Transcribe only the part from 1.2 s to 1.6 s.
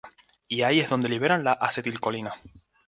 la